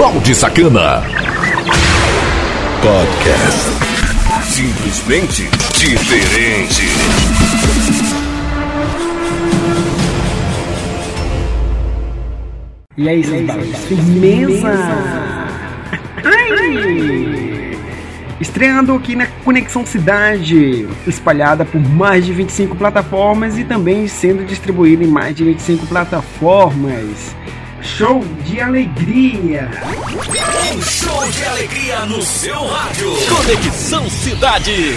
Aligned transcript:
Balde 0.00 0.34
Sacana. 0.34 1.02
Podcast. 2.80 3.68
Simplesmente 4.44 5.46
diferente. 5.76 6.86
E 12.96 13.08
aí, 13.10 13.22
seus 13.22 13.44
baldes? 13.44 13.76
Firmeza! 13.84 14.72
Ai! 16.24 17.78
Estreando 18.40 18.94
aqui 18.94 19.14
na 19.14 19.26
Conexão 19.44 19.84
Cidade, 19.84 20.88
espalhada 21.06 21.66
por 21.66 21.78
mais 21.78 22.24
de 22.24 22.32
25 22.32 22.74
plataformas 22.74 23.58
e 23.58 23.64
também 23.64 24.08
sendo 24.08 24.46
distribuída 24.46 25.04
em 25.04 25.08
mais 25.08 25.36
de 25.36 25.44
25 25.44 25.86
plataformas. 25.86 27.36
Show 27.82 28.22
de 28.44 28.60
alegria! 28.60 29.70
Um 30.72 30.82
show 30.82 31.30
de 31.30 31.44
alegria 31.44 32.04
no 32.06 32.22
seu 32.22 32.66
rádio. 32.66 33.10
Conexão 33.28 34.08
Cidade. 34.10 34.96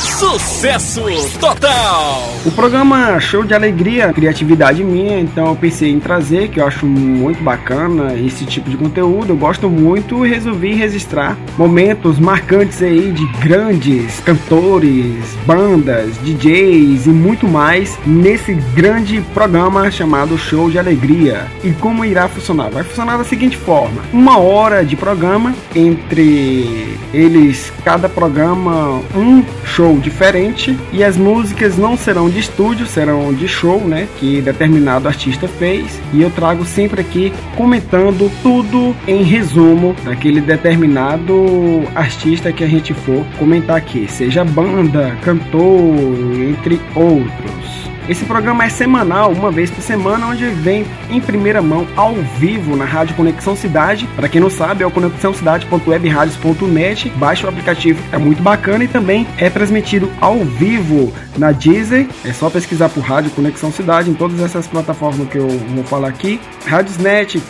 Sucesso 0.00 1.02
total! 1.38 2.30
O 2.46 2.50
programa 2.52 3.20
Show 3.20 3.44
de 3.44 3.52
Alegria, 3.52 4.10
criatividade 4.14 4.82
minha, 4.82 5.20
então 5.20 5.48
eu 5.48 5.56
pensei 5.56 5.90
em 5.90 6.00
trazer, 6.00 6.48
que 6.48 6.58
eu 6.58 6.66
acho 6.66 6.86
muito 6.86 7.42
bacana 7.42 8.14
esse 8.14 8.46
tipo 8.46 8.70
de 8.70 8.78
conteúdo, 8.78 9.30
eu 9.30 9.36
gosto 9.36 9.68
muito 9.68 10.24
e 10.24 10.30
resolvi 10.30 10.72
registrar 10.72 11.36
momentos 11.58 12.18
marcantes 12.18 12.82
aí 12.82 13.12
de 13.12 13.26
grandes 13.40 14.20
cantores, 14.20 15.36
bandas, 15.44 16.16
DJs 16.22 17.04
e 17.06 17.10
muito 17.10 17.46
mais 17.46 17.98
nesse 18.06 18.54
grande 18.74 19.20
programa 19.34 19.90
chamado 19.90 20.38
Show 20.38 20.70
de 20.70 20.78
Alegria. 20.78 21.46
E 21.62 21.72
como 21.72 22.06
irá 22.06 22.26
funcionar? 22.26 22.70
Vai 22.70 22.84
funcionar 22.84 23.18
da 23.18 23.24
seguinte 23.24 23.58
forma: 23.58 24.00
uma 24.14 24.38
hora 24.38 24.82
de 24.82 24.96
programa 24.96 25.54
entre 25.74 26.96
eles, 27.12 27.70
cada 27.84 28.08
programa, 28.08 29.02
um 29.14 29.44
show 29.64 29.89
diferente 29.98 30.78
e 30.92 31.02
as 31.02 31.16
músicas 31.16 31.76
não 31.76 31.96
serão 31.96 32.28
de 32.28 32.38
estúdio, 32.38 32.86
serão 32.86 33.32
de 33.32 33.48
show, 33.48 33.80
né? 33.80 34.08
Que 34.18 34.40
determinado 34.40 35.08
artista 35.08 35.48
fez 35.48 36.00
e 36.12 36.22
eu 36.22 36.30
trago 36.30 36.64
sempre 36.64 37.00
aqui 37.00 37.32
comentando 37.56 38.30
tudo 38.42 38.94
em 39.06 39.22
resumo 39.22 39.94
daquele 40.04 40.40
determinado 40.40 41.84
artista 41.94 42.52
que 42.52 42.64
a 42.64 42.68
gente 42.68 42.94
for 42.94 43.24
comentar 43.38 43.76
aqui, 43.76 44.06
seja 44.08 44.44
banda, 44.44 45.16
cantor, 45.22 45.94
entre 46.48 46.80
outros. 46.94 47.89
Esse 48.10 48.24
programa 48.24 48.64
é 48.64 48.68
semanal, 48.68 49.30
uma 49.30 49.52
vez 49.52 49.70
por 49.70 49.82
semana, 49.82 50.26
onde 50.26 50.44
vem 50.46 50.84
em 51.08 51.20
primeira 51.20 51.62
mão, 51.62 51.86
ao 51.94 52.16
vivo, 52.40 52.74
na 52.74 52.84
Rádio 52.84 53.14
Conexão 53.14 53.54
Cidade. 53.54 54.08
Para 54.16 54.28
quem 54.28 54.40
não 54.40 54.50
sabe, 54.50 54.82
é 54.82 54.86
o 54.86 54.90
conexãocidade.webradios.net. 54.90 57.08
Baixe 57.10 57.46
o 57.46 57.48
aplicativo, 57.48 58.02
é 58.10 58.18
muito 58.18 58.42
bacana 58.42 58.82
e 58.82 58.88
também 58.88 59.28
é 59.38 59.48
transmitido 59.48 60.10
ao 60.20 60.40
vivo 60.40 61.12
na 61.38 61.52
Deezer. 61.52 62.08
É 62.24 62.32
só 62.32 62.50
pesquisar 62.50 62.88
por 62.88 63.04
Rádio 63.04 63.30
Conexão 63.30 63.70
Cidade 63.70 64.10
em 64.10 64.14
todas 64.14 64.40
essas 64.40 64.66
plataformas 64.66 65.28
que 65.28 65.38
eu 65.38 65.46
vou 65.46 65.84
falar 65.84 66.08
aqui. 66.08 66.40
Rádiosnet, 66.66 67.40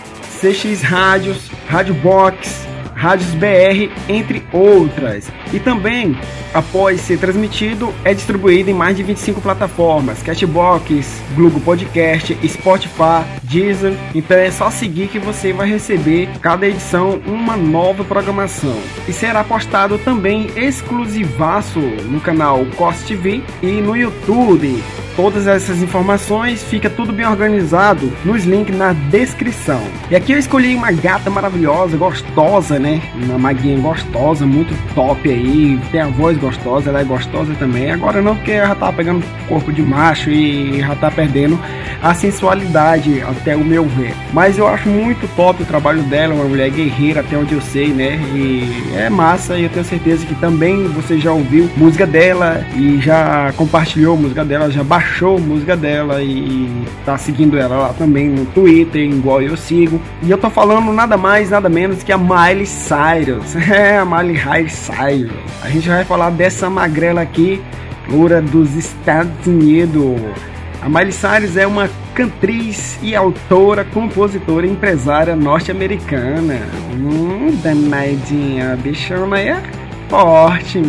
CX 0.42 0.82
Rádios, 0.82 1.50
Rádio 1.70 1.94
Box, 1.94 2.68
Rádios 3.00 3.30
BR, 3.30 3.90
entre 4.10 4.44
outras. 4.52 5.26
E 5.54 5.58
também, 5.58 6.14
após 6.52 7.00
ser 7.00 7.18
transmitido, 7.18 7.94
é 8.04 8.12
distribuído 8.12 8.68
em 8.68 8.74
mais 8.74 8.94
de 8.94 9.02
25 9.02 9.40
plataformas: 9.40 10.22
Catbox, 10.22 11.22
Google 11.34 11.62
Podcast, 11.62 12.36
Spotify, 12.46 13.24
Deezer. 13.42 13.94
Então 14.14 14.36
é 14.36 14.50
só 14.50 14.70
seguir 14.70 15.08
que 15.08 15.18
você 15.18 15.50
vai 15.50 15.66
receber 15.66 16.28
cada 16.42 16.68
edição 16.68 17.22
uma 17.24 17.56
nova 17.56 18.04
programação. 18.04 18.78
E 19.08 19.14
será 19.14 19.42
postado 19.42 19.96
também 19.96 20.48
exclusivaço 20.54 21.80
no 21.80 22.20
canal 22.20 22.66
Cost 22.76 23.06
TV 23.06 23.42
e 23.62 23.80
no 23.80 23.96
YouTube. 23.96 24.82
Todas 25.16 25.46
essas 25.46 25.82
informações 25.82 26.62
fica 26.62 26.88
tudo 26.88 27.12
bem 27.12 27.26
organizado 27.26 28.10
nos 28.24 28.44
links 28.44 28.74
na 28.74 28.94
descrição. 28.94 29.82
E 30.10 30.16
aqui 30.16 30.32
eu 30.32 30.38
escolhi 30.38 30.74
uma 30.74 30.90
gata 30.92 31.28
maravilhosa, 31.28 31.94
gostosa, 31.96 32.78
né? 32.78 32.89
Uma 33.14 33.38
maguinha 33.38 33.78
gostosa, 33.78 34.46
muito 34.46 34.74
top 34.94 35.28
aí. 35.28 35.78
Tem 35.92 36.00
a 36.00 36.06
voz 36.06 36.38
gostosa, 36.38 36.90
ela 36.90 37.00
é 37.00 37.04
gostosa 37.04 37.54
também. 37.58 37.90
Agora 37.90 38.22
não, 38.22 38.34
porque 38.34 38.52
ela 38.52 38.68
já 38.68 38.74
tá 38.74 38.92
pegando 38.92 39.24
corpo 39.46 39.72
de 39.72 39.82
macho 39.82 40.30
e 40.30 40.80
já 40.80 40.94
tá 40.94 41.10
perdendo 41.10 41.58
a 42.02 42.14
sensualidade, 42.14 43.20
até 43.22 43.54
o 43.54 43.64
meu 43.64 43.84
ver. 43.84 44.14
Mas 44.32 44.56
eu 44.56 44.66
acho 44.66 44.88
muito 44.88 45.28
top 45.36 45.62
o 45.62 45.66
trabalho 45.66 46.02
dela, 46.04 46.34
uma 46.34 46.44
mulher 46.44 46.70
guerreira, 46.70 47.20
até 47.20 47.36
onde 47.36 47.54
eu 47.54 47.60
sei, 47.60 47.88
né? 47.88 48.18
E 48.34 48.94
é 48.96 49.10
massa 49.10 49.58
e 49.58 49.64
eu 49.64 49.68
tenho 49.68 49.84
certeza 49.84 50.24
que 50.24 50.34
também 50.36 50.86
você 50.88 51.18
já 51.18 51.32
ouviu 51.32 51.68
música 51.76 52.06
dela 52.06 52.64
e 52.76 52.98
já 53.00 53.52
compartilhou 53.56 54.16
música 54.16 54.44
dela, 54.44 54.70
já 54.70 54.82
baixou 54.82 55.38
música 55.38 55.76
dela 55.76 56.22
e 56.22 56.70
tá 57.04 57.18
seguindo 57.18 57.58
ela 57.58 57.76
lá 57.76 57.92
também 57.92 58.28
no 58.28 58.46
Twitter, 58.46 59.02
igual 59.02 59.42
eu 59.42 59.56
sigo. 59.56 60.00
E 60.22 60.30
eu 60.30 60.38
tô 60.38 60.48
falando 60.48 60.92
nada 60.92 61.16
mais, 61.16 61.50
nada 61.50 61.68
menos 61.68 62.02
que 62.02 62.12
a 62.12 62.18
Miley 62.18 62.66
Cyrus. 62.80 63.54
É, 63.70 63.98
a 63.98 64.04
Miley 64.04 64.68
Cyrus. 64.68 65.32
A 65.62 65.68
gente 65.68 65.88
vai 65.88 66.04
falar 66.04 66.30
dessa 66.30 66.68
magrela 66.68 67.20
aqui, 67.20 67.62
loura 68.08 68.40
dos 68.40 68.74
Estados 68.74 69.46
Unidos. 69.46 70.20
A 70.82 70.88
Miley 70.88 71.12
Cyrus 71.12 71.56
é 71.56 71.66
uma 71.66 71.88
cantriz 72.14 72.98
e 73.02 73.14
autora, 73.14 73.84
compositora 73.84 74.66
e 74.66 74.70
empresária 74.70 75.36
norte-americana. 75.36 76.60
Hum, 76.92 77.56
danadinha, 77.62 78.72
a 78.72 78.76
bichona 78.76 79.40
é 79.40 79.62
forte. 80.08 80.82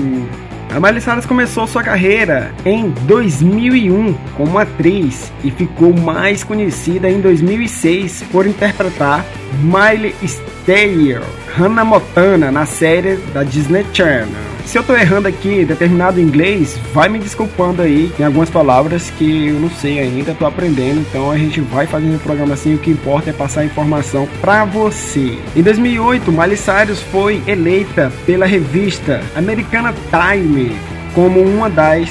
A 0.74 0.80
Miley 0.80 1.02
Cyrus 1.02 1.26
começou 1.26 1.68
sua 1.68 1.84
carreira 1.84 2.54
em 2.64 2.92
2001 3.06 4.14
como 4.38 4.58
atriz 4.58 5.30
e 5.44 5.52
ficou 5.52 5.94
mais 5.94 6.46
conhecida 6.46 7.10
em 7.10 7.20
2006 7.20 8.24
por 8.32 8.48
interpretar 8.48 9.26
Miley 9.62 10.16
Stereo, 10.26 11.24
Hannah 11.58 11.84
Montana 11.84 12.52
na 12.52 12.66
série 12.66 13.18
da 13.34 13.44
Disney 13.44 13.86
Channel. 13.94 14.51
Se 14.66 14.78
eu 14.78 14.84
tô 14.84 14.96
errando 14.96 15.28
aqui 15.28 15.66
determinado 15.66 16.20
inglês, 16.20 16.80
vai 16.94 17.10
me 17.10 17.20
desculpando 17.20 17.82
aí. 17.82 18.12
Tem 18.16 18.26
algumas 18.26 18.50
palavras 18.50 19.10
que 19.12 19.48
eu 19.48 19.60
não 19.60 19.70
sei 19.70 20.00
ainda, 20.00 20.34
tô 20.34 20.46
aprendendo. 20.46 21.02
Então 21.02 21.30
a 21.32 21.38
gente 21.38 21.60
vai 21.62 21.86
fazendo 21.86 22.16
o 22.16 22.20
programa 22.20 22.54
assim. 22.54 22.76
O 22.76 22.78
que 22.78 22.92
importa 22.92 23.30
é 23.30 23.34
passar 23.34 23.62
a 23.62 23.66
informação 23.66 24.28
para 24.40 24.66
você. 24.66 25.40
Em 25.56 25.62
2008, 25.62 26.32
Miley 26.32 26.58
Cyrus 26.58 27.02
foi 27.02 27.42
eleita 27.48 28.12
pela 28.26 28.46
revista 28.46 29.22
Americana 29.36 29.94
Time 30.10 30.76
como 31.14 31.42
uma 31.42 31.70
das 31.70 32.10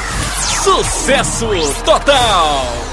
Sucesso 0.62 1.48
total. 1.86 2.89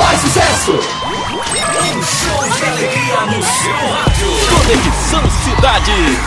mais 0.00 0.20
sucesso! 0.20 0.72
Um 0.72 2.02
show 2.02 2.50
de 2.50 2.64
alegria 2.64 3.20
no 3.26 3.42
seu 3.42 3.72
rádio! 3.92 4.28
Conexão 4.56 5.30
Cidade! 5.44 6.18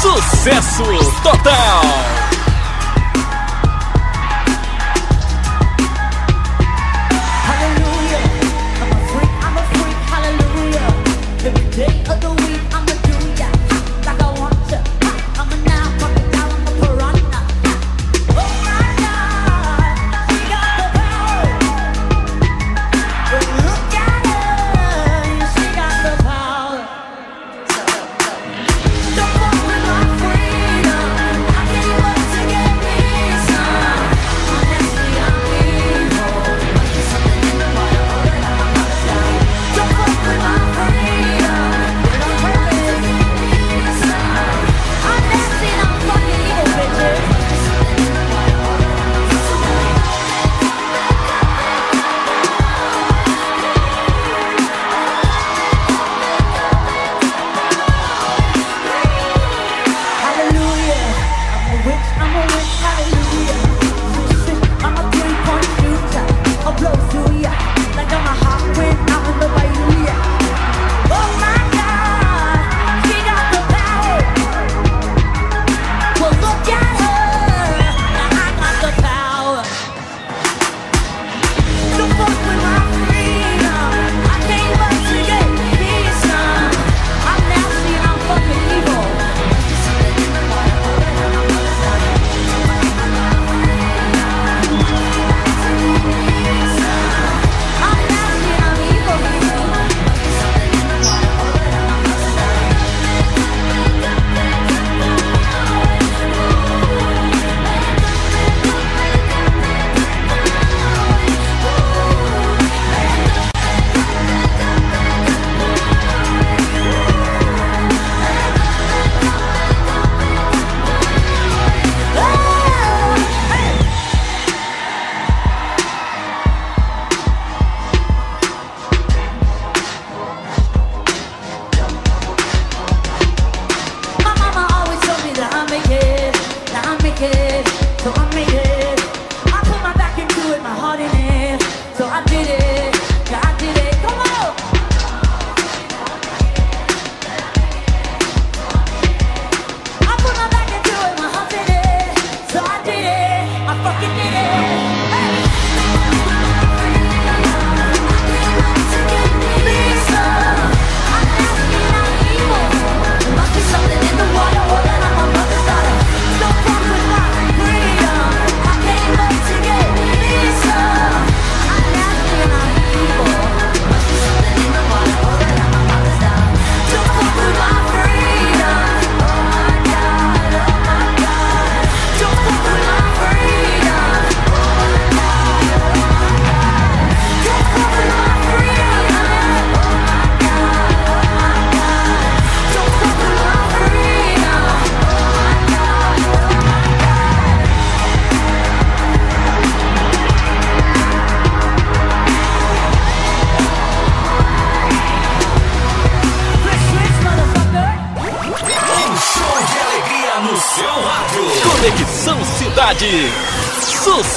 Sucesso 0.00 0.84
total! 1.22 2.21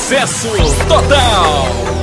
Sucesso 0.06 0.56
total. 0.88 1.95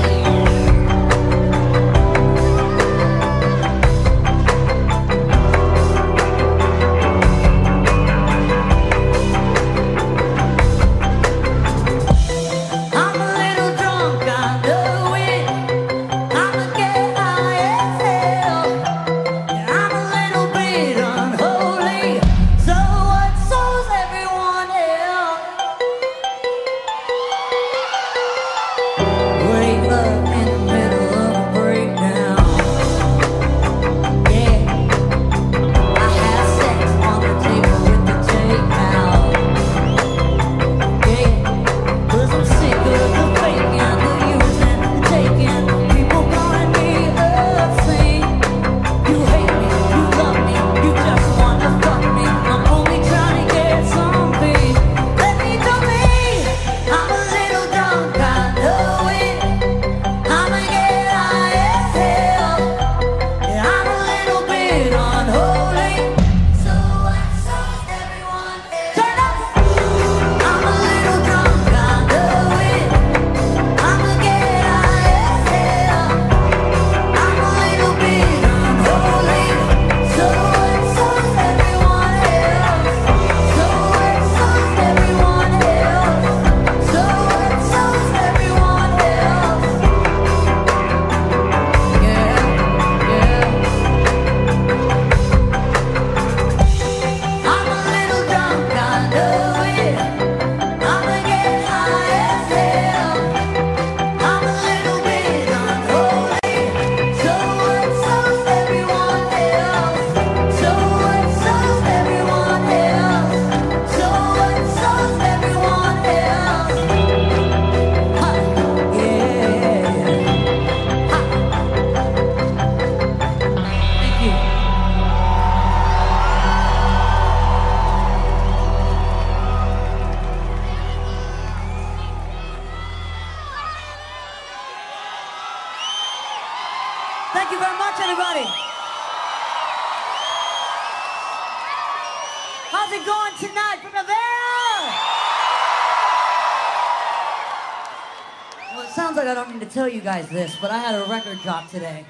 Guys 150.13 150.29
this, 150.29 150.57
but 150.61 150.71
I 150.71 150.77
had 150.77 150.95
a 150.95 151.09
record 151.09 151.41
drop 151.41 151.71
today. 151.71 152.05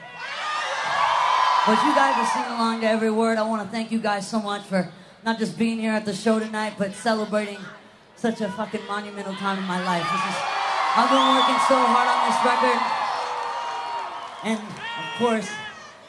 But 1.64 1.78
you 1.86 1.94
guys 1.94 2.18
are 2.18 2.26
singing 2.34 2.58
along 2.58 2.80
to 2.80 2.88
every 2.88 3.12
word. 3.12 3.38
I 3.38 3.46
want 3.46 3.62
to 3.62 3.68
thank 3.68 3.92
you 3.92 4.00
guys 4.00 4.26
so 4.26 4.40
much 4.40 4.62
for 4.62 4.90
not 5.24 5.38
just 5.38 5.56
being 5.56 5.78
here 5.78 5.92
at 5.92 6.04
the 6.04 6.12
show 6.12 6.40
tonight, 6.40 6.74
but 6.76 6.94
celebrating 6.94 7.58
such 8.16 8.40
a 8.40 8.48
fucking 8.48 8.84
monumental 8.88 9.34
time 9.34 9.56
in 9.56 9.64
my 9.66 9.78
life. 9.84 10.02
Is, 10.02 10.36
I've 10.98 11.10
been 11.14 11.26
working 11.30 11.62
so 11.70 11.78
hard 11.78 12.08
on 12.10 12.18
this 12.26 12.38
record. 12.42 12.80
And 14.50 14.58
of 14.58 15.08
course, 15.22 15.48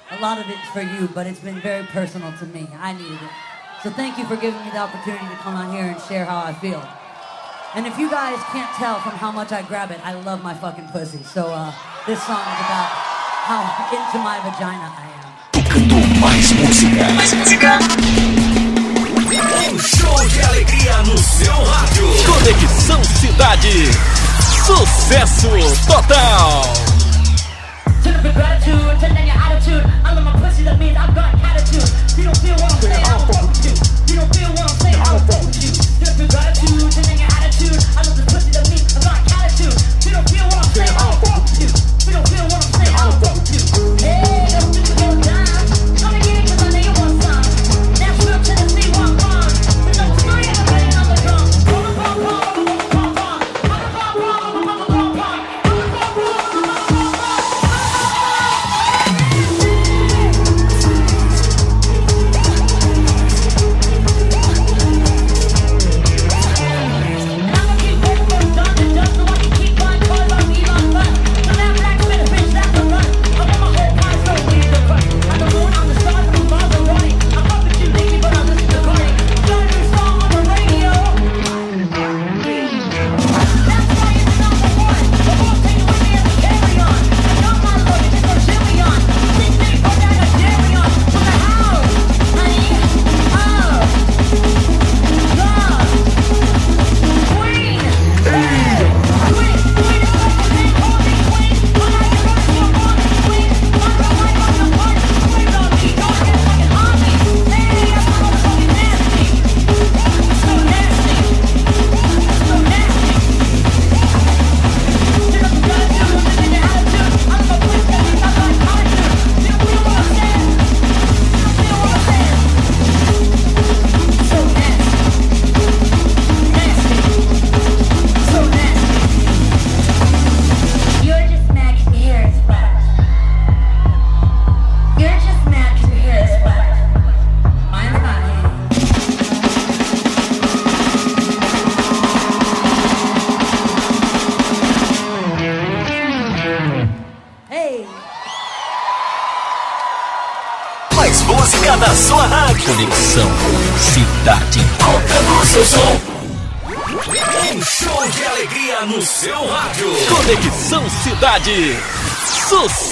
a 0.10 0.20
lot 0.20 0.40
of 0.40 0.50
it's 0.50 0.68
for 0.74 0.82
you, 0.82 1.08
but 1.14 1.28
it's 1.28 1.42
been 1.42 1.62
very 1.62 1.86
personal 1.94 2.34
to 2.40 2.46
me. 2.48 2.68
I 2.80 2.94
needed 2.94 3.22
it. 3.22 3.36
So 3.84 3.92
thank 3.92 4.18
you 4.18 4.26
for 4.26 4.36
giving 4.36 4.66
me 4.66 4.72
the 4.72 4.80
opportunity 4.80 5.28
to 5.28 5.40
come 5.46 5.54
on 5.54 5.70
here 5.72 5.86
and 5.86 6.02
share 6.02 6.26
how 6.26 6.42
I 6.42 6.54
feel. 6.54 6.82
And 7.76 7.88
if 7.88 7.98
you 7.98 8.08
guys 8.08 8.38
can't 8.52 8.72
tell 8.76 9.00
from 9.00 9.14
how 9.14 9.32
much 9.32 9.52
I 9.52 9.64
grab 9.64 9.90
it, 9.90 10.00
I 10.06 10.14
love 10.14 10.44
my 10.44 10.54
fucking 10.54 10.90
pussy. 10.90 11.24
So 11.24 11.48
uh, 11.48 11.74
this 12.06 12.22
song 12.22 12.38
is 12.38 12.62
about 12.70 12.90
how 13.50 13.66
into 13.98 14.20
my 14.22 14.38
vagina 14.46 14.94
I 14.94 15.10
am. 15.10 15.24
Mais 16.22 16.54
música. 16.54 17.80
Um 19.72 19.80
show 19.80 20.28
de 20.30 20.42
alegria 20.42 21.02
no 21.02 21.18
seu 21.18 21.64
rádio. 21.64 22.08
Conexão 22.26 23.04
Cidade. 23.04 23.90
Sucesso 24.68 25.50
total. 25.88 26.83
You 28.24 28.32
don't 32.24 32.40
feel 32.40 32.56
what 32.56 32.72
I'm 32.72 32.80
saying, 32.80 33.04
I 33.04 33.12
don't 33.12 33.28
fuck 33.28 33.50
with 33.50 33.66
you. 33.66 33.74
You 34.08 34.16
don't 34.16 34.32
feel 34.34 34.50
what 34.50 34.64
I'm 34.64 34.78
saying, 34.80 34.96
I 34.96 35.12
don't 35.12 35.26
fuck 35.28 35.42
with 35.44 35.60
you. 35.60 35.72
Pussy, 38.32 38.52
that 38.52 38.70
means 38.70 38.96
I've 38.96 39.04
got 39.04 39.20
attitude. 39.44 39.76
You 40.06 40.12
don't 40.12 40.30
feel 40.30 40.46
what 40.46 40.56
I'm 40.56 40.72
saying, 40.72 40.90
I 40.90 41.04
don't 41.04 41.20
fuck 41.20 41.42
with 41.44 41.60
you. 41.60 42.73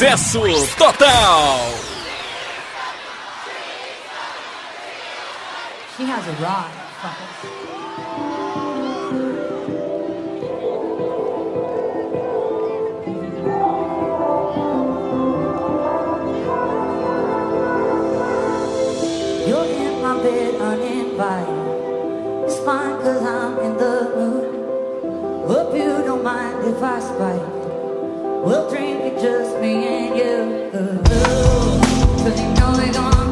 Sucesso 0.01 0.41
total! 0.77 1.77
She 5.95 6.05
has 6.05 6.27
a 6.27 6.31
rock, 6.41 6.71
fuckers. 7.01 7.61
cause 23.03 23.23
I'm 23.23 23.59
in 23.59 23.77
the 23.77 24.11
mood. 24.15 25.47
Hope 25.47 25.75
you 25.75 26.03
don't 26.03 26.23
mind 26.23 26.65
if 26.65 26.81
I 26.81 26.99
spite. 26.99 27.50
We'll 28.43 28.67
drink 28.71 29.01
it 29.01 29.21
just 29.21 29.62
me 29.62 29.86
and 29.86 30.17
you. 30.17 30.71
Cause 32.23 32.41
you 32.41 32.47
know 32.56 32.73
we're 32.75 32.91
gonna 32.91 33.30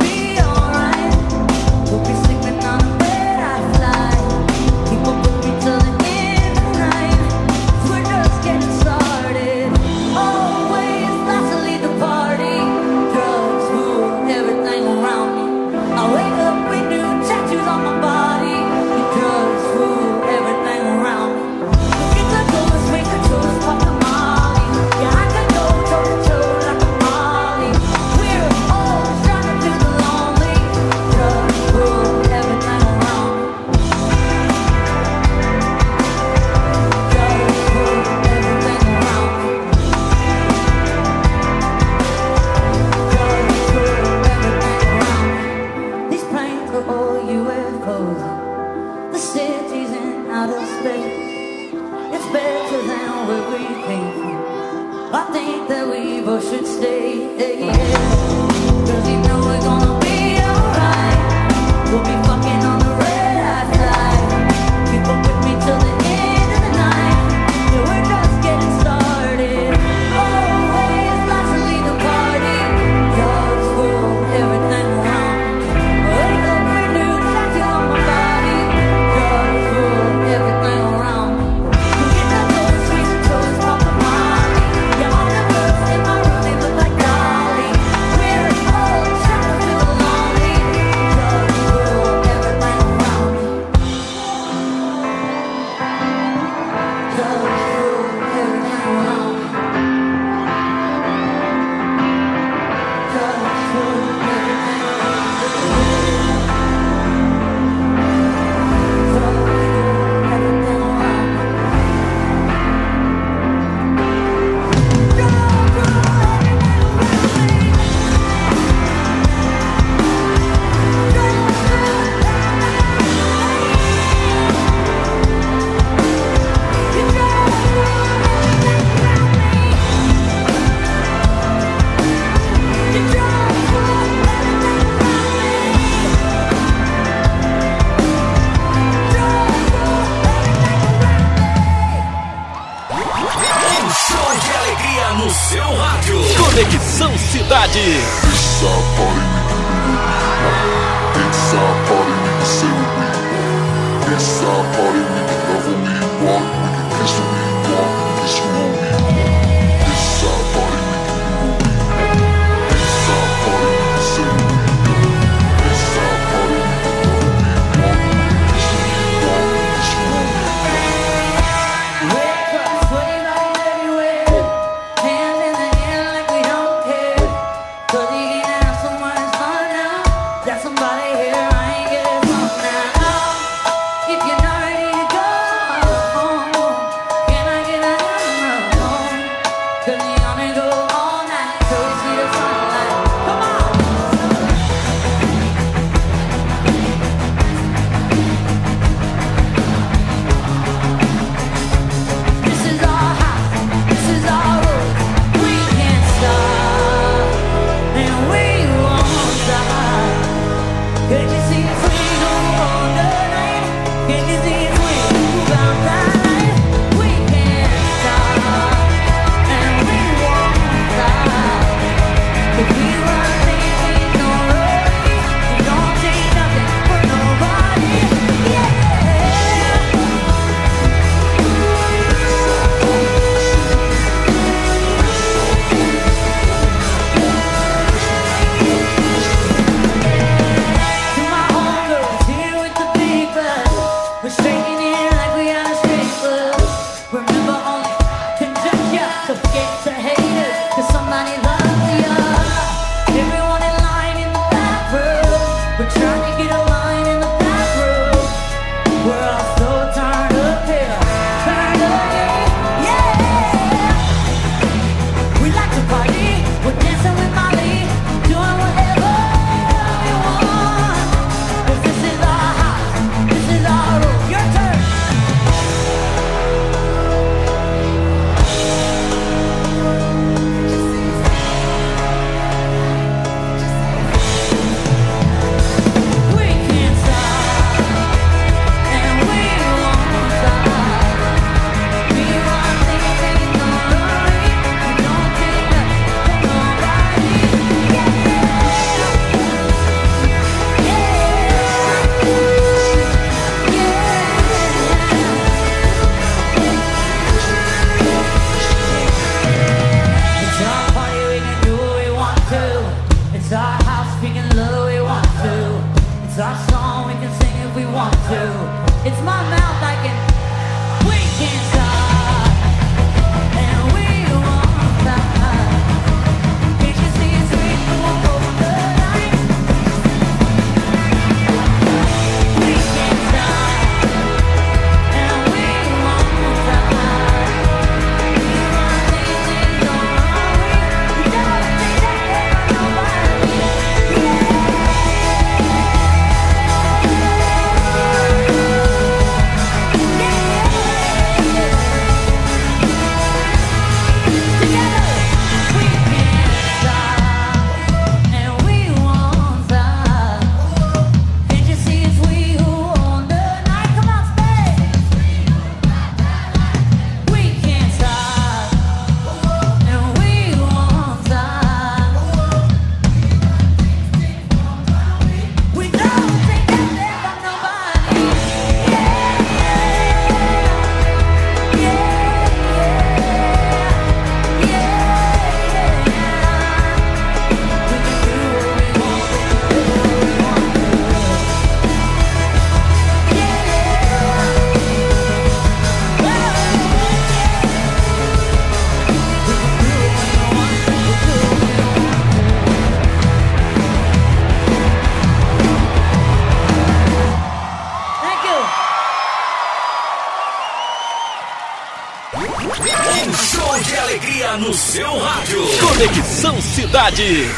Cidade. 417.20 417.50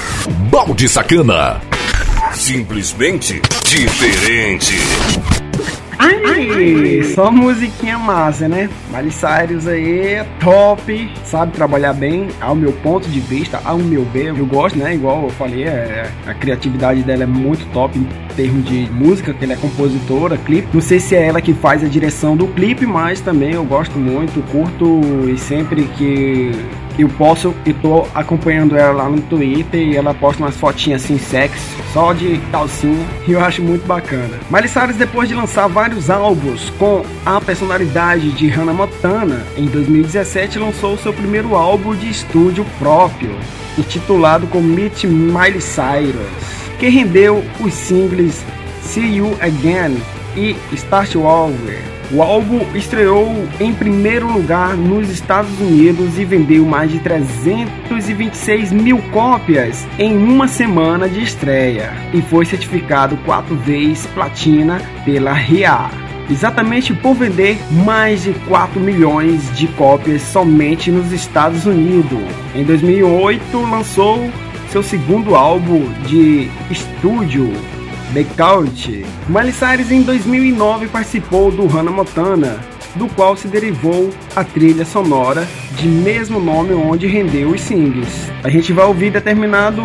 Balde 0.50 0.89
Sacana. 0.89 1.62
Simplesmente 2.34 3.39
diferente. 3.63 4.74
Ai, 6.00 7.04
só 7.13 7.32
musiquinha 7.32 8.00
massa, 8.00 8.47
né? 8.47 8.67
Miley 8.91 9.12
Cyrus 9.12 9.67
aí 9.67 10.00
é 10.00 10.28
top, 10.39 11.13
sabe 11.24 11.52
trabalhar 11.52 11.93
bem, 11.93 12.30
ao 12.41 12.56
meu 12.56 12.71
ponto 12.74 13.08
de 13.08 13.19
vista, 13.19 13.62
ao 13.63 13.78
meu 13.78 14.04
ver, 14.06 14.36
eu 14.36 14.45
gosto, 14.47 14.80
né? 14.80 14.95
Igual 14.95 15.26
eu 15.26 15.30
falei, 15.30 15.65
é, 15.65 16.10
a 16.26 16.34
criatividade 16.34 17.04
dela 17.04 17.24
é 17.24 17.28
muito 17.28 17.63
top 17.71 18.00
em 18.00 18.08
termos 18.36 18.65
de 18.65 18.89
música, 18.91 19.32
que 19.32 19.43
ela 19.43 19.54
é 19.54 19.58
compositora, 19.58 20.38
clipe. 20.38 20.69
Não 20.74 20.82
sei 20.82 21.00
se 21.00 21.15
é 21.15 21.28
ela 21.28 21.39
que 21.39 21.54
faz 21.54 21.84
a 21.84 21.88
direção 21.88 22.36
do 22.36 22.47
clipe, 22.47 22.88
mas 22.88 23.21
também 23.21 23.52
eu 23.54 23.63
gosto 23.63 24.00
muito, 24.00 24.41
curto 24.52 25.02
e 25.30 25.38
sempre 25.38 25.84
que 25.84 26.52
eu 27.02 27.10
posso 27.10 27.54
e 27.66 27.74
tô 27.74 28.06
acompanhando 28.14 28.76
ela 28.76 28.92
lá 28.92 29.10
no 29.10 29.22
Twitter 29.22 29.82
e 29.82 29.96
ela 29.96 30.14
posta 30.14 30.44
umas 30.44 30.56
fotinhas 30.56 31.04
assim 31.04 31.18
sexy, 31.18 31.60
só 31.94 32.14
de 32.14 32.38
calcinha, 32.52 33.06
e 33.28 33.32
eu 33.32 33.44
acho 33.44 33.62
muito 33.62 33.86
bacana. 33.86 34.40
Miley 34.50 34.68
Cyrus 34.68 34.96
depois 34.96 35.28
de 35.30 35.36
lançar 35.36 35.68
vários 35.68 36.10
álbuns 36.10 36.70
com 36.78 37.04
a 37.26 37.40
personalidade 37.40 38.32
de 38.32 38.48
Hannah 38.48 38.74
Montana, 38.74 39.46
em 39.58 39.66
2017 39.66 40.60
lançou 40.60 40.98
seu 40.98 41.14
primeiro 41.14 41.56
álbum 41.56 41.96
de 41.96 42.10
estúdio 42.10 42.66
próprio, 42.80 43.36
intitulado 43.78 44.48
como 44.48 44.68
Meet 44.68 45.06
Miley 45.06 45.62
Cyrus, 45.62 46.78
que 46.80 46.88
rendeu 46.88 47.44
os 47.60 47.74
singles 47.74 48.44
See 48.82 49.16
You 49.16 49.38
Again 49.40 50.02
e 50.36 50.56
Start 50.74 51.16
Over. 51.16 52.01
O 52.13 52.21
álbum 52.21 52.60
estreou 52.76 53.47
em 53.58 53.74
primeiro 53.74 54.30
lugar 54.30 54.76
nos 54.76 55.10
Estados 55.10 55.58
Unidos 55.62 56.19
e 56.19 56.26
vendeu 56.26 56.65
mais 56.65 56.91
de 56.91 57.00
326 57.00 58.74
mil 58.74 58.97
cópias 59.13 59.88
em 59.97 60.17
uma 60.17 60.45
semana 60.45 61.08
de 61.08 61.24
estreia 61.24 61.93
e 62.13 62.21
foi 62.21 62.45
certificado 62.45 63.15
quatro 63.26 63.56
vezes 63.56 64.06
platina 64.08 64.82
pela 65.06 65.32
RIA. 65.32 65.89
Exatamente 66.30 66.93
por 66.93 67.13
vender 67.13 67.58
mais 67.86 68.24
de 68.24 68.34
4 68.45 68.78
milhões 68.78 69.50
de 69.56 69.69
cópias 69.69 70.21
somente 70.21 70.91
nos 70.91 71.13
Estados 71.13 71.65
Unidos. 71.65 72.24
Em 72.54 72.65
2008 72.65 73.58
lançou 73.62 74.30
seu 74.69 74.84
segundo 74.84 75.34
álbum 75.34 75.89
de 76.06 76.50
estúdio, 76.69 77.54
Count. 78.36 79.06
Miley 79.30 79.54
Cyrus 79.54 79.91
em 79.91 80.02
2009 80.04 80.88
participou 80.88 81.50
do 81.50 81.65
Hannah 81.65 81.91
Montana, 81.91 82.60
do 82.95 83.08
qual 83.08 83.38
se 83.38 83.47
derivou 83.47 84.10
a 84.36 84.43
trilha 84.43 84.84
sonora 84.86 85.47
de 85.78 85.88
mesmo 85.88 86.39
nome 86.39 86.74
onde 86.74 87.08
rendeu 87.08 87.50
os 87.50 87.62
singles. 87.62 88.30
A 88.43 88.50
gente 88.50 88.74
vai 88.74 88.86
ouvir 88.86 89.12
determinado 89.12 89.82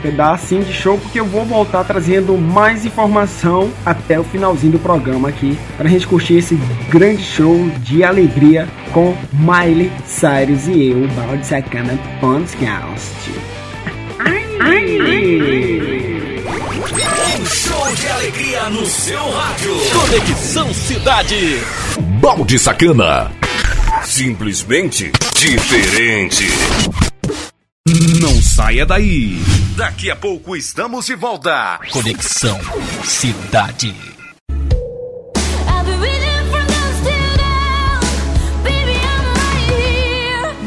pedacinho 0.00 0.64
de 0.64 0.72
show 0.72 0.96
porque 0.98 1.20
eu 1.20 1.26
vou 1.26 1.44
voltar 1.44 1.84
trazendo 1.84 2.36
mais 2.38 2.86
informação 2.86 3.70
até 3.84 4.18
o 4.18 4.24
finalzinho 4.24 4.72
do 4.72 4.78
programa 4.78 5.28
aqui 5.28 5.58
para 5.76 5.88
a 5.88 5.90
gente 5.90 6.06
curtir 6.06 6.38
esse 6.38 6.58
grande 6.88 7.22
show 7.22 7.68
de 7.80 8.02
alegria 8.02 8.66
com 8.92 9.14
Miley 9.34 9.92
Cyrus 10.06 10.66
e 10.68 10.88
eu, 10.88 11.06
Balde 11.08 11.46
Sacana 11.46 11.98
Podcast. 12.20 13.30
Um 14.60 15.77
de 17.94 18.08
alegria 18.08 18.68
no 18.70 18.86
seu 18.86 19.30
rádio. 19.30 19.74
Conexão 19.92 20.74
Cidade. 20.74 21.60
Balde 22.20 22.58
Sacana. 22.58 23.30
Simplesmente 24.04 25.10
diferente. 25.34 26.44
Não 28.20 28.42
saia 28.42 28.84
daí. 28.84 29.40
Daqui 29.76 30.10
a 30.10 30.16
pouco 30.16 30.54
estamos 30.56 31.06
de 31.06 31.14
volta. 31.14 31.80
Conexão 31.90 32.60
Cidade. 33.04 34.17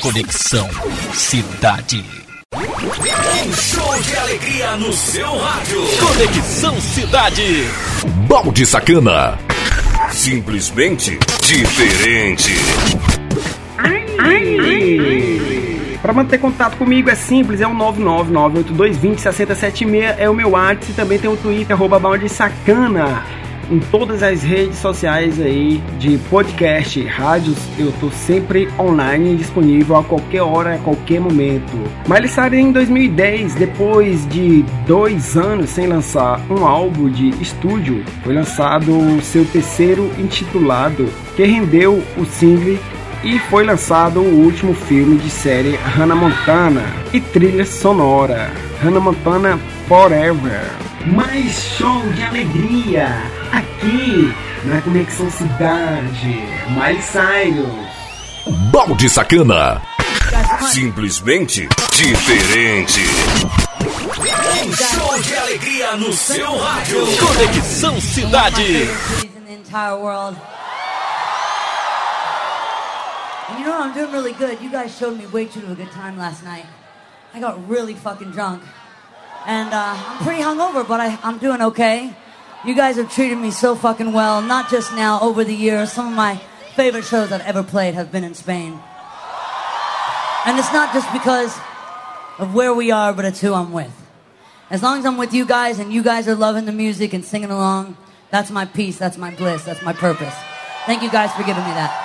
Conexão 0.00 0.68
Cidade. 1.12 2.04
Um 2.54 3.52
show 3.52 4.02
de 4.02 4.16
alegria 4.16 4.76
no 4.76 4.92
seu 4.92 5.38
rádio. 5.38 5.82
Conexão 5.98 6.80
Cidade. 6.80 7.64
Balde 8.28 8.66
Sacana. 8.66 9.38
Simplesmente 10.10 11.18
diferente. 11.42 12.52
Para 16.02 16.12
manter 16.12 16.38
contato 16.38 16.76
comigo 16.76 17.08
é 17.08 17.14
simples, 17.14 17.60
é 17.60 17.66
o 17.66 17.74
99982206076 17.74 20.16
é 20.18 20.28
o 20.28 20.34
meu 20.34 20.50
WhatsApp 20.50 20.90
e 20.90 20.94
também 20.94 21.18
tem 21.18 21.30
o 21.30 21.36
Twitter 21.36 21.74
arroba 21.74 21.98
balde 21.98 22.28
sacana. 22.28 23.24
Em 23.70 23.78
todas 23.78 24.22
as 24.22 24.42
redes 24.42 24.78
sociais 24.78 25.40
aí 25.40 25.82
de 25.98 26.18
podcast, 26.30 27.02
rádios, 27.04 27.58
eu 27.78 27.92
tô 28.00 28.10
sempre 28.10 28.68
online 28.78 29.36
disponível 29.36 29.96
a 29.96 30.04
qualquer 30.04 30.42
hora, 30.42 30.74
a 30.74 30.78
qualquer 30.78 31.20
momento. 31.20 31.72
Miley 32.08 32.28
Cyrus 32.28 32.58
em 32.58 32.72
2010, 32.72 33.54
depois 33.54 34.26
de 34.28 34.62
dois 34.86 35.36
anos 35.36 35.70
sem 35.70 35.86
lançar 35.86 36.40
um 36.50 36.64
álbum 36.64 37.08
de 37.08 37.30
estúdio, 37.42 38.04
foi 38.22 38.34
lançado 38.34 38.92
o 38.92 39.20
seu 39.22 39.44
terceiro 39.44 40.10
intitulado, 40.18 41.08
que 41.36 41.44
rendeu 41.44 42.02
o 42.16 42.24
single 42.24 42.78
e 43.22 43.38
foi 43.38 43.64
lançado 43.64 44.20
o 44.20 44.44
último 44.44 44.74
filme 44.74 45.16
de 45.16 45.30
série 45.30 45.76
Hannah 45.76 46.14
Montana 46.14 46.84
e 47.12 47.20
trilha 47.20 47.64
sonora 47.64 48.52
Hannah 48.82 49.00
Montana 49.00 49.58
Forever. 49.88 50.83
Mais 51.06 51.52
show 51.52 52.00
de 52.14 52.22
alegria 52.22 53.08
aqui 53.52 54.32
na 54.64 54.80
Conexão 54.80 55.30
Cidade. 55.30 56.42
Miley 56.70 57.02
Cyrus. 57.02 58.70
Balde 58.72 59.10
Sacana. 59.10 59.82
Simplesmente 60.72 61.68
diferente. 61.92 63.02
Um 64.64 64.72
show 64.72 65.20
de 65.20 65.36
alegria 65.36 65.96
no 65.96 66.10
seu 66.14 66.56
rádio. 66.56 67.00
Conexão 67.18 68.00
Cidade. 68.00 68.88
And 73.46 73.58
you 73.58 73.66
know 73.66 73.72
what? 73.72 73.88
I'm 73.88 73.92
doing 73.92 74.10
really 74.10 74.32
good. 74.32 74.62
You 74.62 74.70
guys 74.70 74.96
showed 74.96 75.18
me 75.18 75.26
way 75.26 75.44
too 75.44 75.60
of 75.60 75.72
a 75.72 75.74
good 75.74 75.90
time 75.92 76.16
last 76.16 76.42
night. 76.44 76.64
I 77.34 77.40
got 77.40 77.68
really 77.68 77.94
fucking 77.94 78.30
drunk. 78.30 78.62
And 79.46 79.72
uh, 79.74 79.94
I'm 79.96 80.24
pretty 80.24 80.42
hungover, 80.42 80.86
but 80.86 81.00
I, 81.00 81.18
I'm 81.22 81.38
doing 81.38 81.60
okay. 81.60 82.14
You 82.64 82.74
guys 82.74 82.96
have 82.96 83.12
treated 83.12 83.36
me 83.36 83.50
so 83.50 83.74
fucking 83.74 84.12
well, 84.12 84.40
not 84.40 84.70
just 84.70 84.94
now, 84.94 85.20
over 85.20 85.44
the 85.44 85.54
years. 85.54 85.92
Some 85.92 86.08
of 86.08 86.14
my 86.14 86.40
favorite 86.74 87.04
shows 87.04 87.30
I've 87.30 87.42
ever 87.42 87.62
played 87.62 87.94
have 87.94 88.10
been 88.10 88.24
in 88.24 88.34
Spain. 88.34 88.80
And 90.46 90.58
it's 90.58 90.72
not 90.72 90.92
just 90.94 91.12
because 91.12 91.56
of 92.38 92.54
where 92.54 92.72
we 92.72 92.90
are, 92.90 93.12
but 93.12 93.24
it's 93.24 93.40
who 93.40 93.52
I'm 93.52 93.72
with. 93.72 93.92
As 94.70 94.82
long 94.82 94.98
as 94.98 95.06
I'm 95.06 95.18
with 95.18 95.34
you 95.34 95.44
guys 95.44 95.78
and 95.78 95.92
you 95.92 96.02
guys 96.02 96.26
are 96.26 96.34
loving 96.34 96.64
the 96.64 96.72
music 96.72 97.12
and 97.12 97.24
singing 97.24 97.50
along, 97.50 97.96
that's 98.30 98.50
my 98.50 98.64
peace, 98.64 98.98
that's 98.98 99.18
my 99.18 99.34
bliss, 99.34 99.64
that's 99.64 99.82
my 99.82 99.92
purpose. 99.92 100.34
Thank 100.86 101.02
you 101.02 101.10
guys 101.10 101.32
for 101.32 101.44
giving 101.44 101.64
me 101.64 101.70
that. 101.70 102.03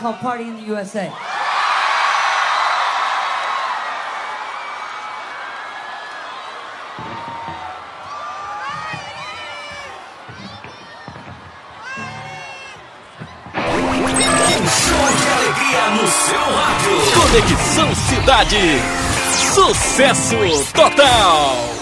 called 0.00 0.16
Party 0.16 0.44
in 0.44 0.56
the 0.56 0.62
USA. 0.62 1.12
Conexão 17.14 17.94
Cidade. 17.94 18.56
Sucesso 19.54 20.36
total. 20.72 21.79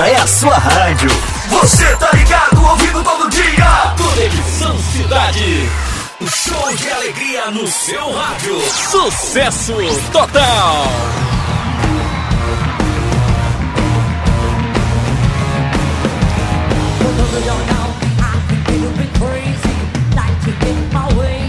essa 0.00 0.08
é 0.08 0.16
a 0.16 0.26
sua 0.26 0.56
rádio. 0.56 1.10
Você 1.48 1.96
tá 1.96 2.10
ligado, 2.12 2.64
ouvindo 2.64 3.02
todo 3.04 3.28
dia. 3.28 3.94
Conexão 3.98 4.78
Cidade. 4.78 5.70
Um 6.20 6.26
show 6.26 6.74
de 6.74 6.90
alegria 6.90 7.50
no 7.50 7.66
seu 7.66 8.12
rádio. 8.12 8.60
Sucesso 8.90 9.74
total. 10.12 10.86
I 18.22 18.38
think 18.48 19.12
crazy, 19.18 19.76
like 20.16 20.40
to 20.44 20.50
get 20.64 20.92
my 20.92 21.18
way. 21.18 21.39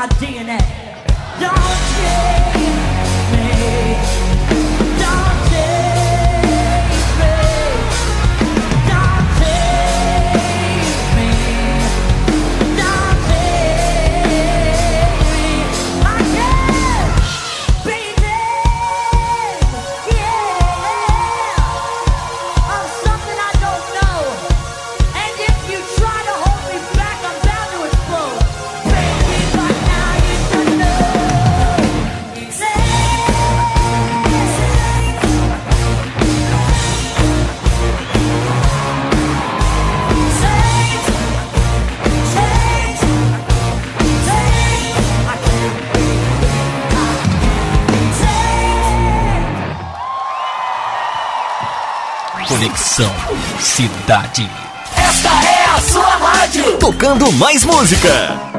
my 0.00 0.06
DNA. 0.06 0.69
cidade. 53.70 54.50
Esta 54.96 55.28
é 55.28 55.64
a 55.76 55.80
sua 55.80 56.16
rádio. 56.16 56.76
Tocando 56.78 57.30
mais 57.34 57.64
música. 57.64 58.49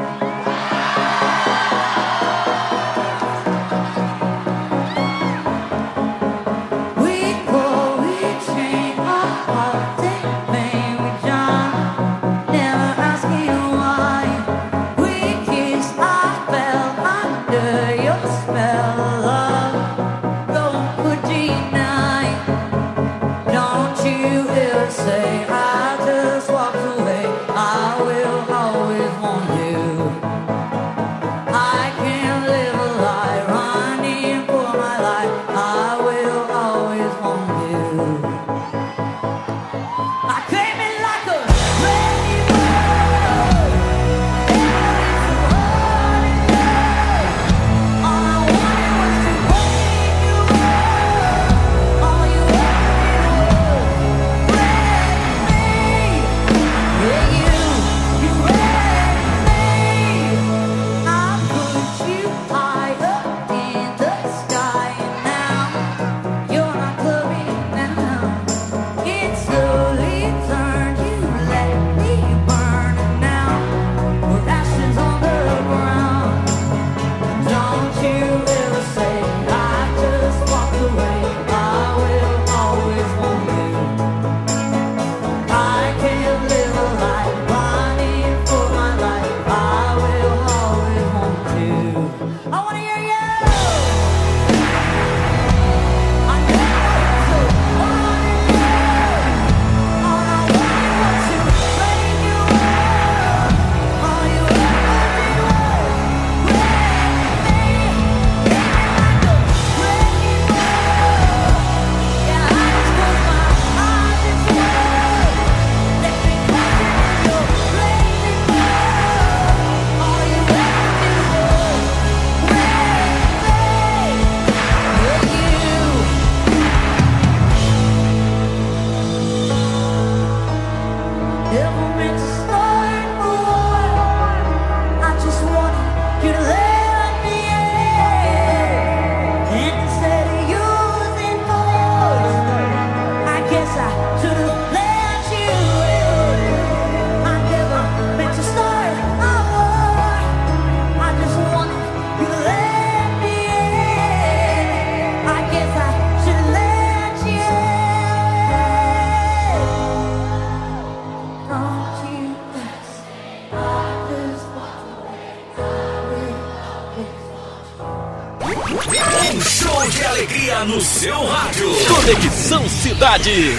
Cidade. 173.02 173.58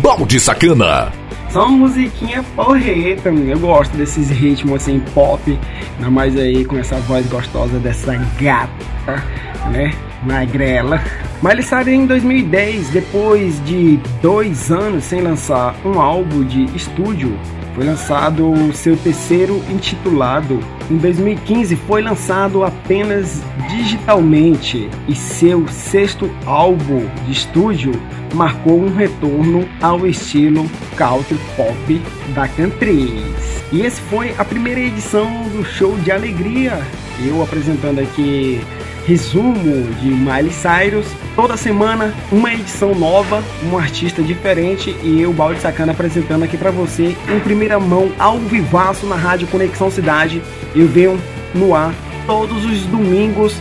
Balde 0.00 0.40
Sacana. 0.40 1.12
Só 1.50 1.66
uma 1.66 1.76
musiquinha 1.76 2.42
porreta, 2.56 3.28
eu 3.28 3.58
gosto 3.58 3.94
desses 3.94 4.30
ritmos 4.30 4.76
assim, 4.76 4.98
pop, 5.12 5.58
ainda 5.98 6.10
mais 6.10 6.34
aí 6.34 6.64
com 6.64 6.78
essa 6.78 6.96
voz 7.00 7.26
gostosa 7.26 7.78
dessa 7.80 8.14
gata, 8.40 9.22
né, 9.70 9.92
magrela. 10.22 11.02
Miley 11.42 11.62
Cyrus 11.62 11.88
em 11.88 12.06
2010, 12.06 12.88
depois 12.88 13.62
de 13.66 14.00
dois 14.22 14.72
anos 14.72 15.04
sem 15.04 15.20
lançar 15.20 15.76
um 15.84 16.00
álbum 16.00 16.42
de 16.42 16.64
estúdio, 16.74 17.38
foi 17.74 17.84
lançado 17.84 18.50
o 18.50 18.72
seu 18.72 18.96
terceiro 18.96 19.62
intitulado. 19.68 20.60
Em 20.90 20.96
2015 20.96 21.76
foi 21.76 22.00
lançado 22.00 22.64
apenas 22.64 23.42
digitalmente 23.68 24.88
e 25.06 25.14
seu 25.14 25.68
sexto 25.68 26.30
álbum 26.46 27.06
de 27.26 27.32
estúdio 27.32 27.92
marcou 28.34 28.80
um 28.80 28.94
retorno 28.94 29.68
ao 29.80 30.06
estilo 30.06 30.68
country 30.96 31.38
pop 31.56 32.02
da 32.34 32.48
Cantriz. 32.48 33.62
E 33.72 33.82
esse 33.82 34.00
foi 34.02 34.34
a 34.38 34.44
primeira 34.44 34.80
edição 34.80 35.42
do 35.48 35.64
show 35.64 35.96
de 35.98 36.10
alegria. 36.10 36.80
Eu 37.24 37.42
apresentando 37.42 37.98
aqui 38.00 38.60
resumo 39.08 39.90
de 40.00 40.08
Miley 40.08 40.52
Cyrus. 40.52 41.06
Toda 41.34 41.56
semana 41.56 42.14
uma 42.30 42.52
edição 42.52 42.94
nova, 42.94 43.42
um 43.64 43.78
artista 43.78 44.22
diferente 44.22 44.94
e 45.02 45.20
eu, 45.20 45.32
Balde 45.32 45.60
Sacana, 45.60 45.92
apresentando 45.92 46.42
aqui 46.42 46.58
para 46.58 46.70
você 46.70 47.16
em 47.28 47.40
primeira 47.40 47.80
mão, 47.80 48.12
ao 48.18 48.38
vivaço 48.38 49.06
na 49.06 49.16
Rádio 49.16 49.48
Conexão 49.48 49.90
Cidade. 49.90 50.42
Eu 50.74 50.86
venho 50.86 51.18
no 51.54 51.74
ar 51.74 51.94
todos 52.26 52.66
os 52.66 52.82
domingos 52.82 53.56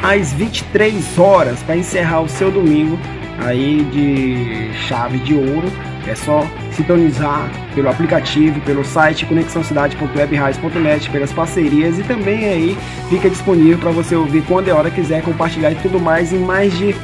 às 0.00 0.32
23 0.32 1.18
horas 1.18 1.60
para 1.60 1.76
encerrar 1.76 2.20
o 2.20 2.28
seu 2.28 2.50
domingo 2.50 2.96
aí 3.38 3.84
de 3.84 4.72
chave 4.86 5.18
de 5.18 5.34
ouro. 5.34 5.70
É 6.06 6.14
só 6.14 6.46
sintonizar 6.72 7.50
pelo 7.74 7.88
aplicativo, 7.88 8.60
pelo 8.60 8.84
site 8.84 9.24
conexãocidade.webradio.net, 9.24 11.08
pelas 11.08 11.32
parcerias 11.32 11.98
e 11.98 12.02
também 12.02 12.44
aí 12.46 12.76
fica 13.08 13.30
disponível 13.30 13.78
para 13.78 13.90
você 13.90 14.14
ouvir 14.14 14.42
quando 14.42 14.68
é 14.68 14.72
hora 14.72 14.90
quiser 14.90 15.22
compartilhar 15.22 15.72
e 15.72 15.76
tudo 15.76 15.98
mais 15.98 16.32
em 16.32 16.38
mais 16.38 16.76
de 16.76 16.94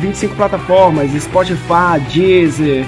25 0.00 0.34
plataformas, 0.34 1.10
Spotify, 1.22 2.00
Deezer, 2.12 2.84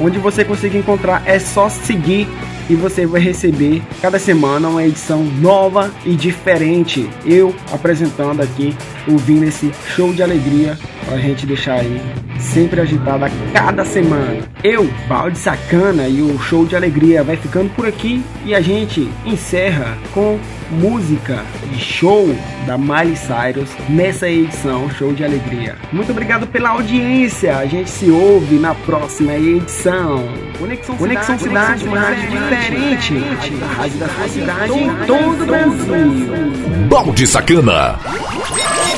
onde 0.00 0.18
você 0.18 0.44
conseguir 0.44 0.78
encontrar 0.78 1.22
é 1.24 1.38
só 1.38 1.68
seguir 1.68 2.28
e 2.68 2.74
você 2.74 3.06
vai 3.06 3.20
receber 3.20 3.82
cada 4.02 4.18
semana 4.18 4.68
uma 4.68 4.84
edição 4.84 5.22
nova 5.22 5.90
e 6.04 6.14
diferente. 6.14 7.08
Eu 7.24 7.54
apresentando 7.72 8.42
aqui, 8.42 8.74
ouvindo 9.08 9.44
esse 9.44 9.70
show 9.94 10.12
de 10.12 10.22
alegria 10.22 10.78
pra 11.04 11.18
gente 11.18 11.46
deixar 11.46 11.80
aí 11.80 12.00
sempre 12.38 12.80
agitado 12.80 13.24
a 13.24 13.30
cada 13.52 13.84
semana. 13.84 14.38
Eu, 14.62 14.88
Balde 15.08 15.38
Sacana 15.38 16.08
e 16.08 16.20
o 16.20 16.38
show 16.38 16.66
de 16.66 16.76
alegria 16.76 17.22
vai 17.22 17.36
ficando 17.36 17.70
por 17.70 17.86
aqui 17.86 18.22
e 18.44 18.54
a 18.54 18.60
gente 18.60 19.08
encerra 19.24 19.96
com 20.12 20.38
música 20.70 21.44
de 21.70 21.78
show 21.78 22.28
da 22.66 22.76
Miley 22.76 23.16
Cyrus 23.16 23.70
nessa 23.88 24.28
edição 24.28 24.90
Show 24.90 25.12
de 25.12 25.24
Alegria. 25.24 25.76
Muito 25.92 26.10
obrigado 26.10 26.46
pela 26.46 26.70
audiência. 26.70 27.56
A 27.56 27.66
gente 27.66 27.88
se 27.88 28.10
ouve 28.10 28.56
na 28.56 28.74
próxima 28.74 29.34
edição. 29.34 30.24
Conexão, 30.58 30.96
Conexão 30.96 31.38
Cidade, 31.38 31.86
uma 31.86 32.00
rádio 32.00 32.30
diferente. 32.30 33.14
A 33.62 33.74
rádio 33.74 33.98
da 33.98 34.08
sua 34.08 34.28
cidade 34.28 34.72
em 34.72 35.06
todo 35.06 35.42
o 35.42 35.46
Brasil. 35.46 36.86
Balde 36.88 37.26
Sacana. 37.26 37.98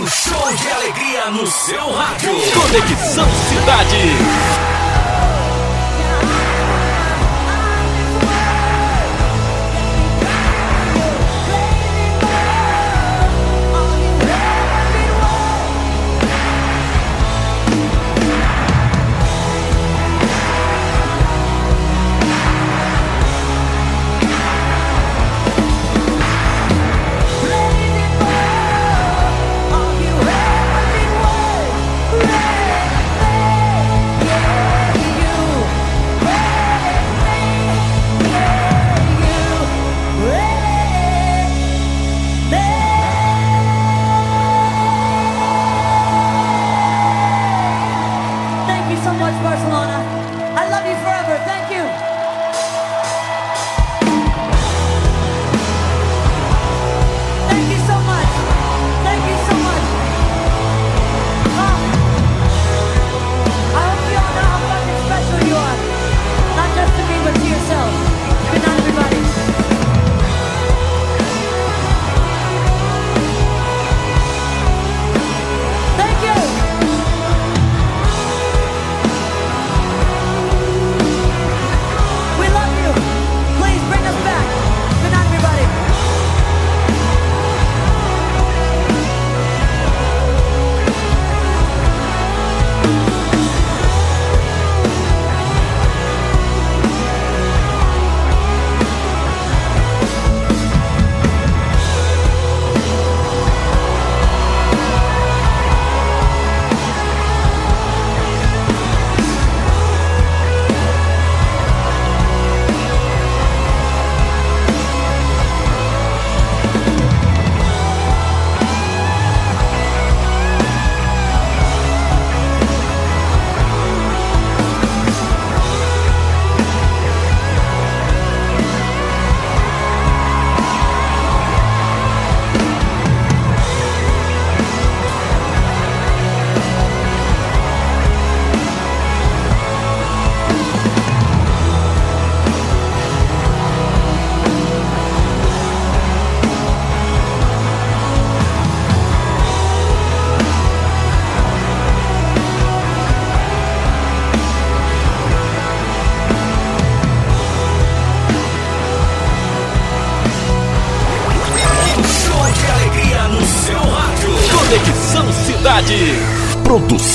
Um 0.00 0.06
show 0.06 0.54
de 0.54 0.70
alegria 0.70 1.28
no 1.32 1.44
seu 1.44 1.90
rádio. 1.90 2.30
Conexão 2.30 3.28
Cidade. 3.48 4.67